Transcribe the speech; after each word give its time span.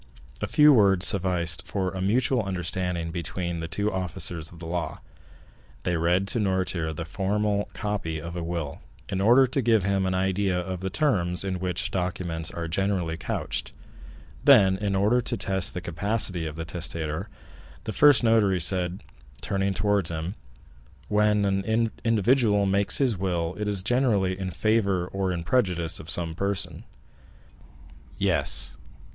A 0.41 0.47
few 0.47 0.73
words 0.73 1.05
sufficed 1.05 1.67
for 1.67 1.91
a 1.91 2.01
mutual 2.01 2.41
understanding 2.41 3.11
between 3.11 3.59
the 3.59 3.67
two 3.67 3.93
officers 3.93 4.51
of 4.51 4.57
the 4.57 4.65
law. 4.65 4.99
They 5.83 5.95
read 5.95 6.27
to 6.29 6.39
Noirtier 6.39 6.91
the 6.91 7.05
formal 7.05 7.69
copy 7.75 8.19
of 8.19 8.35
a 8.35 8.41
will, 8.41 8.81
in 9.09 9.21
order 9.21 9.45
to 9.45 9.61
give 9.61 9.83
him 9.83 10.07
an 10.07 10.15
idea 10.15 10.59
of 10.59 10.79
the 10.79 10.89
terms 10.89 11.43
in 11.43 11.59
which 11.59 11.81
such 11.83 11.91
documents 11.91 12.49
are 12.49 12.67
generally 12.67 13.15
couched; 13.15 13.73
then, 14.43 14.75
in 14.75 14.95
order 14.95 15.21
to 15.21 15.37
test 15.37 15.75
the 15.75 15.81
capacity 15.81 16.47
of 16.47 16.55
the 16.55 16.65
testator, 16.65 17.29
the 17.83 17.93
first 17.93 18.23
notary 18.23 18.59
said, 18.59 19.03
turning 19.39 19.71
towards 19.75 20.09
him: 20.09 20.33
"When 21.09 21.45
an 21.45 21.91
individual 22.03 22.65
makes 22.65 22.97
his 22.97 23.19
will, 23.19 23.53
it 23.59 23.67
is 23.67 23.83
generally 23.83 24.35
in 24.39 24.49
favor 24.49 25.05
or 25.09 25.31
in 25.31 25.43
prejudice 25.43 25.99
of 25.99 26.09
some 26.09 26.33
person." 26.33 26.85
"Yes." 28.17 28.77